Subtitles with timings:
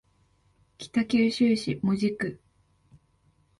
[0.79, 2.41] 北九州市門司区